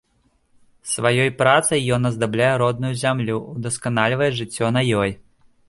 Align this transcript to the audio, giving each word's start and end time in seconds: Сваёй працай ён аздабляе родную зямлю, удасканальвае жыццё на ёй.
Сваёй 0.93 1.29
працай 1.41 1.79
ён 1.99 2.09
аздабляе 2.09 2.49
родную 2.63 2.93
зямлю, 3.03 3.37
удасканальвае 3.55 4.31
жыццё 4.43 4.65
на 4.79 4.87
ёй. 5.07 5.11